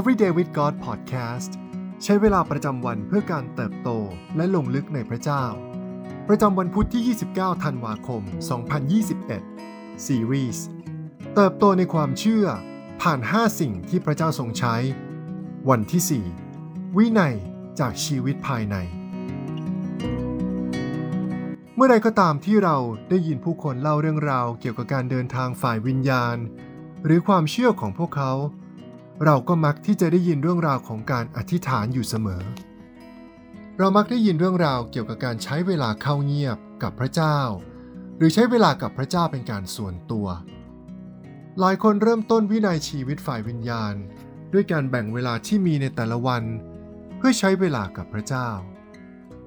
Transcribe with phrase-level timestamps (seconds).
[0.00, 1.50] Everyday with God Podcast
[2.02, 3.90] ใช้เวลาประจำวันเพื่อการเติบโต
[4.36, 5.44] และลงลึกในพระเจ้า
[6.28, 8.22] ประจำวันพุทธที่ 29 ธันวาคม
[9.34, 10.58] 2021 Series
[11.34, 12.46] เติบโตในความเชื่อ
[13.02, 14.74] ผ่าน 5 สิ่งที่พระเจ้าทรงใช้
[15.70, 17.34] วันที่ 4 วินัย
[17.80, 18.76] จากชีวิตภายใน
[21.74, 22.76] เมื่อใดก็ตามที่เรา
[23.10, 26.36] ได้ยินผู้คนเล่าเรื่องราวเกี่ยวกับการเดินทางฝ่ายวิญญาณ
[27.04, 28.32] หรือความเชื่อของพวกเขา
[29.24, 32.42] เราก็มักที่จะได้ยินเรื่องราวของการอธิษฐานอยู่เสมอ
[33.78, 37.38] เรามักได้ยินเรื่องราวเกี่ยวกับการใช้เวลาเข้าเงียบกับพระเจ้า
[38.16, 40.26] หรือใช้เวลากับพระเจ้าเป็นการส่วนตัว
[41.60, 43.94] หลายคนเริ่มต้นวินัยชีวิตฝ่ายวิญญาณ
[44.52, 46.44] ด้วยการแบ่งเวลาที่มีในแต่ละวัน
[47.16, 48.48] เพื่อใช้เวลากับพระเจ้า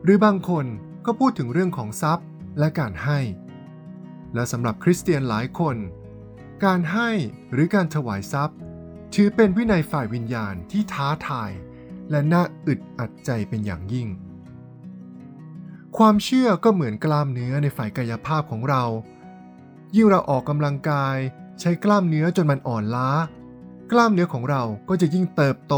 [0.04, 0.66] หรือบางคน
[1.06, 2.28] ก็พูดถึงเรื่องของทรัพย์
[2.60, 3.20] และการให้
[4.34, 5.78] และสำหรับคริสเตียนหลายคน
[6.66, 7.10] การให้
[7.52, 8.58] หรือการถวายทรัพย์
[9.14, 11.52] ถือเป็นวินัยฝ่ายวิญญาณที่ท้าทาย
[12.12, 14.08] และน่าอึดอัดใจเป็นอย่างยิ่ง
[15.98, 18.84] ความเชื่อก็เหมือนกล้ามเนื้อในฝ่ายกายภาพของเรา
[19.96, 21.18] ยิ่งเราออกกำลังกาย
[21.60, 23.10] ใช้กล้ามเนื้อจนมันอ่อนล้า
[23.92, 25.76] กล้ามเนื้อของเราก็จะยิ่งเติบโต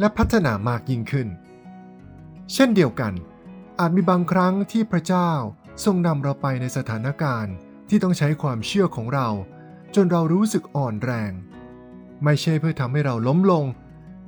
[0.00, 1.28] และพัฒนามากยิ่งขึ้น
[2.52, 3.12] เช่นเดียวกัน
[3.80, 5.30] อาจมีบางครั้งที่พระเจ้า
[5.84, 7.54] ทรงนำเราไปในสถานการณ์
[7.88, 9.28] ที่ต้องใช้ความเชื่อของเรา
[9.94, 11.32] จนเรารู้สึกอ่อนแรง
[12.24, 13.64] ไม่ใช่เพื่อทำให้เราล้มลง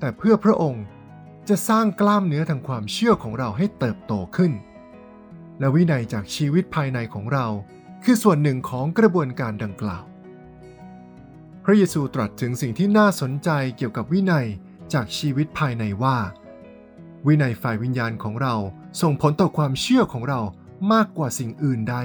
[0.00, 0.84] แต่เพื่อพระองค์
[1.48, 4.52] จะสร้างกล้ามเนื้อทางความเชื่อของเราให้เติบโตขึ้น
[5.58, 7.46] และวินัยจากชีวิตภายในของเรา
[8.04, 10.04] คือส่วนหนึ่งของกระบวนการดังกล่าว
[11.64, 14.46] พระเยซูตรัสถึงสิ่งที่น่าสนใจเกี่ยวกับวินัย
[14.94, 16.18] จากชีวิตภายในว่า
[17.26, 18.54] วินัยฝ่ายวิญญาณของเรา
[19.00, 20.40] ส่งผลต่อความเชื่อของเรา
[20.92, 21.96] มากกว่าสิ่งอื่นใด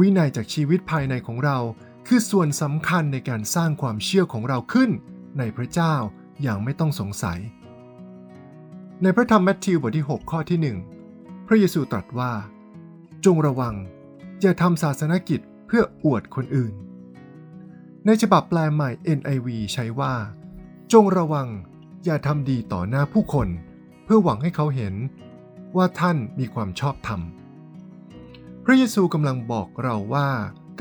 [0.00, 1.58] วินัยจากชีวิตภายในของเรา
[2.06, 4.90] คือส่วนสำคัญในการสร้างความเชื่อของเราขึ้น
[5.38, 5.94] ในพระเจ้า
[6.42, 7.40] อย่างไม่ต้องสงสัย
[9.02, 10.74] ในพระธรรมแมทธิวบทที่ 6 ข้อที่
[11.04, 12.32] 1 พระเยซูตรัสว่า
[13.24, 13.74] จงระวัง
[14.40, 16.74] อย่าทำศาสนกิจเพื่ออวดคนอื่น
[18.06, 20.14] ในฉบับแปลใหม่ NIV ใช้ว่า
[20.92, 21.48] จงระวัง
[22.04, 23.48] อย่าทำดีต่อหน้าผู้คน
[24.04, 24.94] เพื่อหวังให้เขาเห็น
[25.76, 27.20] ว่าท่านมีความชอบธรรม
[28.64, 30.28] พระเยซูกำลังบอกเราว่า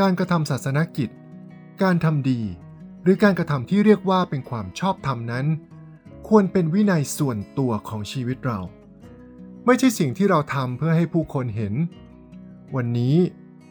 [0.02, 1.10] การกระทำศาสนกิจ
[1.84, 2.42] การทำดี
[3.04, 5.46] หรือการกระทำที่เรียกว่าเป็นความชอบธรรมนั้น
[6.28, 8.60] ควรเป็นวินัยส่วนตัวของชีวิตเรา
[9.66, 11.74] ไม่ใช่สิ่งที่เราทำเพื่อให้ผู้คนเห็น
[12.76, 13.16] วันนี้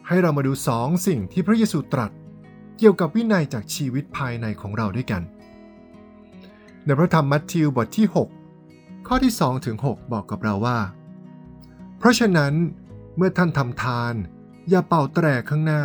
[0.07, 2.11] ให้เรามาดูสองสิ่งที่พระเยซูตรัส
[2.77, 5.21] เกี่ยวกับวินัยจากชีวิตภายในของเราด้วยกัน
[6.85, 8.07] ในพระธรรมมัทธิวบทที่
[8.57, 10.79] 6 ข้อที่2ถึง6บอกกับเราว่า
[11.97, 12.53] เพราะฉะนั้น
[13.15, 14.13] เมื่อท่านทำทาน
[14.69, 15.83] อย่าเป่าแตรข้างหน้า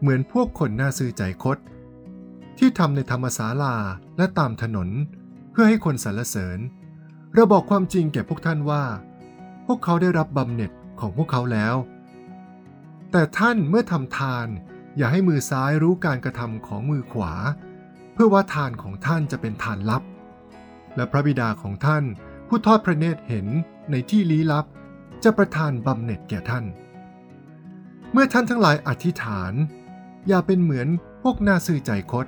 [0.00, 1.58] เหมือนพวกคนน่าซื้อใจคด
[2.58, 3.74] ที่ทำในธรรมศาลา
[4.16, 4.88] และตามถนน
[5.50, 6.58] เพื่อให้คนสรรเสริญ
[7.34, 8.84] เราบอกความจริงแก่พวกท่านว่า
[9.66, 10.70] พวกเขาได้รับบำเหน็จ
[11.00, 11.74] ของพวกเขาแล้ว
[13.12, 14.46] แต่ท่านเมื่อทำทาน
[14.96, 17.32] อย่าให้มือซ้ายรู้การกระทำของมือขวา
[18.12, 20.02] เพื่อว่าทานของท่านจะเป็นทานลับ
[20.96, 22.04] และพระบิดาของท่าน
[22.48, 23.46] ผู้ทอดพระเนตรเห็น
[23.90, 24.66] ในที่ลี้ลับ
[25.24, 26.64] จะประทานบำเหน็จแก่ท่าน
[28.12, 29.52] เมื่อท่านทั้งหลายอธิษฐาน
[30.26, 30.88] อย่าเป็นเหมือน
[31.22, 32.26] พวกน่าซื่อใจคด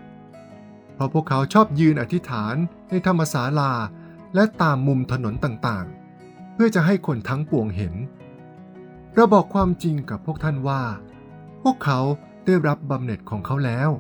[0.95, 2.55] เพราะพวกเขาชอบยืนอธิษฐาน
[2.91, 3.73] ในธรรมศาลา
[4.35, 7.95] และตามมุมถนนต่างๆ เพื่อจะให้คนทั้งปวงเห็น
[9.15, 10.83] เราบอกความจริงกับพวกท่านว่า
[11.63, 12.01] พวกเขา
[12.45, 13.91] ได้รับบำเหน็จของเขาแล้ว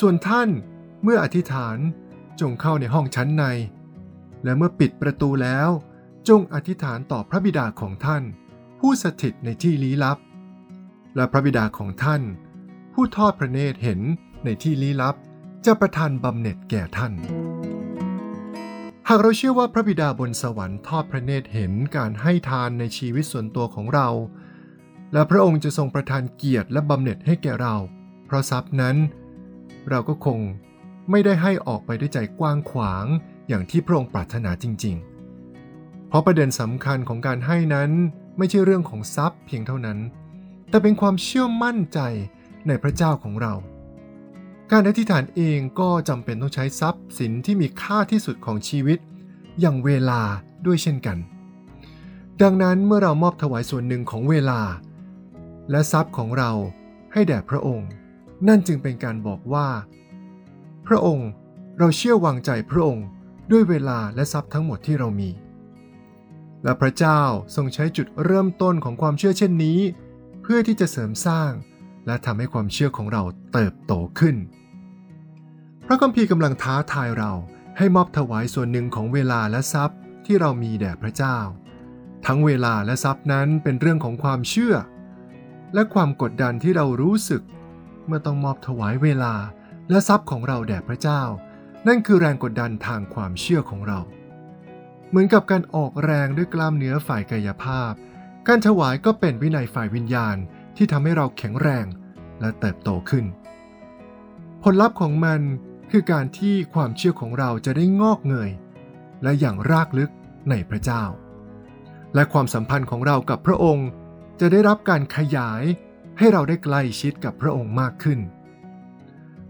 [0.00, 0.48] ส่วนท่าน
[1.02, 1.78] เมื่ออธิษฐาน
[2.40, 3.44] จงเข้าในห้องชั้นใน
[4.44, 5.68] และเมื่อปิดประตูแล้ว
[6.28, 8.22] จงอธิษฐานต่อพระบิดาของท่าน
[8.80, 10.18] ผู้สถิตในที่ลี้ลับ
[11.16, 12.22] และพระบิดาของท่าน
[12.98, 14.00] ผู้ทอดพระเนตรเห็น
[14.44, 15.14] ในที่ลี้ลับ
[15.66, 17.12] จะประทานบำเหน็จแก่ท่าน
[19.08, 24.08] หากเราเชื่อว่าพระบิดาบนสวรรค์ทอดพระเนตรเห็นการให้ทานในชีวิตส่วนตัวของเรา
[25.12, 27.74] และพระองค์จะทรงประทานเกียรติและบำเหน็จให้แก่เรา
[28.26, 28.96] เพราะทรัพย์นั้น
[29.88, 30.40] เราก็คง
[31.10, 33.06] ไม่ได้ให้ออกไปด้วยใจกว้างขวาง
[33.48, 35.14] อย่างที่พระองค์ปรารถนาจริงๆ
[36.14, 37.90] ราะประเด็นสำคัญของการให้นั้น
[38.38, 39.98] ไม่ใช่เรื่องของทรัพย์เพียงเท่านั้น
[40.70, 42.00] แต่เป็นความเชื่อมั่นใจ
[42.66, 43.54] ในพระเจ้าของเรา
[44.70, 48.98] การอธิษฐานเองก็จำเป็นต้องใช้ทรัพย์สินที่มีค่าที่สุดของชีวิต
[49.60, 50.20] อย่างเวลา
[50.66, 51.18] ด้วยเช่นกัน
[52.42, 54.60] ดังนั้นเมื่อเรามอบถวายส่วนหนึ่งของเวลา
[55.70, 56.52] และทรัพย์ของเรา
[57.12, 57.88] ให้แด่พระองค์
[58.48, 59.68] นั่นจึงเป็นการบอกว่า
[60.86, 61.30] พระองค์
[61.78, 63.06] เราเชื่อวางใจพระองค์
[63.50, 65.30] ด้วยเวลาและทรัพย์ทั้งหมดที่เรามี
[66.62, 67.20] และพระเจ้า
[67.56, 69.80] ทรงใช้จุดเริ่มต้นของความเชื่อเช่นนี้
[70.42, 71.50] เพื่อที่จะเสริมสร้าง
[72.06, 73.22] และทำให้ความเชื่อของเรา
[73.52, 74.36] เติบโตขึ้น
[75.86, 77.32] พระคัมภีร์กำลังท้าทายเรา
[77.78, 81.38] ให้มอบถวายส่วนหนึ่งของเวลาและทรัพย์ที่เรามีแด่พระเจ้า
[82.26, 84.74] ทั้งเวลาและทรัพย์นั้นเป็นเรื่องของความเชื่อ
[85.74, 87.42] และความกดดันที่เรารู้สึก
[88.06, 89.34] เมื่อต้องมอบถวายเวลา
[89.90, 91.22] และทรัพย์ของเราแด่พระเจ้า
[91.86, 94.00] นั่นคือแรงกดดันทางความเชื่อของเรา
[95.08, 97.92] เหมือนกับการออกแรงด้วยกล้ามเนื้อฝ่ายกายภาพ
[98.48, 100.36] การถวายก็เป็นวินัยฝ่ายวิญญาณ
[100.76, 101.86] ที่ทำให้เราแข็งแรง
[102.40, 103.24] และเติบโตขึ้น
[104.62, 105.40] ผลลัพธ์ของมัน
[105.90, 108.50] คือการที่ความเชื่อของเราจะได้งอกเงย
[109.22, 110.10] และอย่างรากลึก
[110.50, 111.04] ในพระเจ้า
[112.14, 113.88] และความสัมพันธ์ของเรากับพระองค์
[114.40, 115.62] จะได้รับการขยาย
[116.18, 118.20] ให้เราได้ใกล้ชิดกับพระองค์มากขึ้น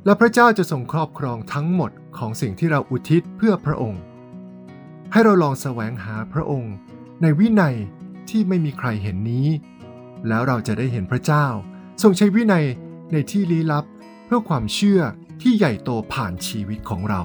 [0.05, 4.03] และพระเจ้าจะทรงครอบครองทั้งหมดของสิ่งที่เราอุทิศเพื่อพระองค์
[5.13, 6.75] ให้เราลองแสวงหาพระองค์
[7.23, 7.77] ในวินัย
[8.29, 9.47] ที่ไม่มีใครเห็นนี้
[10.29, 11.47] แล้วเราจะได้เห็นพระเจ้า
[12.03, 12.65] ทรงใช้วินัย
[13.13, 13.85] ในที่ลี้ลับ
[14.25, 15.01] เพื่อความเชื่อ
[15.41, 17.21] ที่ใหญ่โตผ่านชีวิตของเรา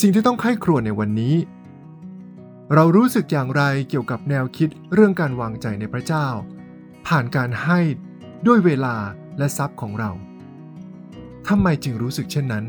[0.00, 1.34] สิ่งที่ต้องไข้ครวญในวันนี้
[2.74, 6.26] เรารู้สึกอย่างไรเกี่ยวกับแนวคิดเรื่องการวางใจในพระเจ้า
[7.06, 7.80] ผ่านการให้
[8.46, 8.96] ด้วยเวลา
[9.38, 10.10] และทรัพย์ของเรา
[11.48, 12.64] ทำไมจึงรู้สึกเช่นนั้น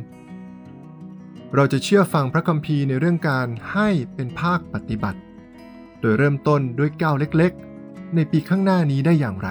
[1.55, 5.19] เราจะเชื่อฟังพระคัมภีร์ในเรื่องการให้เป็นภาคปฏิบัติ
[5.99, 7.68] โดยเริ่มต้นด้วยก้าวเล็กๆ
[8.15, 9.49] ในปีข้างหน้านี้ได้อย่างไร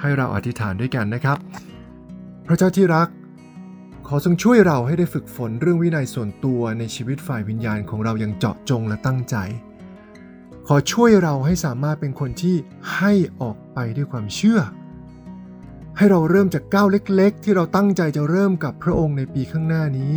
[0.00, 1.38] ให้เราอธิษฐานด้วยกันนะครับ
[2.46, 3.08] พระเจ้าที่รัก
[4.06, 9.36] ขอทรงช่วยเราให้ได้ฝึกฝนเรื่องวินัยส่วนตัวในชีวิตฝ่ายวิญญาณของเราอย่างเจาะจงและตั้งใจ
[10.66, 12.56] ขอช่วยเราให้สามารถเป็นคนที่
[12.96, 14.60] ให้ออกไปด้วยความเชื่อ
[15.96, 20.16] ให้เราเริ่มจากก้าวเล็ก ๆ ที่เราตั้งใจจะเริ่มกับพระองค์ในปีข้างหน้านี้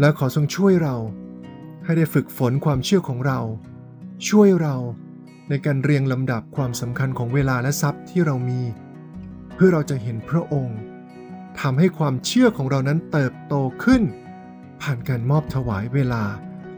[0.00, 0.96] และขอทรงช่วยเรา
[1.84, 3.40] ให้ได้ฝึกฝนความเชื่อของเรา
[4.28, 4.76] ช่วยเรา
[5.48, 8.60] ในการเรียงลำดับความสำคัญของเวลาและทรัพย์ที่เรามี
[9.54, 10.78] เพื่อเราจะเห็นพระองค์
[11.60, 13.54] ทำให้ความเชื่อของเรานั้นเติบโต
[13.84, 14.02] ขึ้น
[14.82, 16.24] ผ่านการมอบถวายเวลา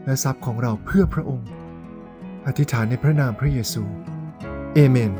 [0.05, 1.49] และทรัพย์ของเราเพื่อพระองค์
[2.47, 3.83] อธิษฐานในพระนามพระเยซู
[4.73, 5.11] เอเมน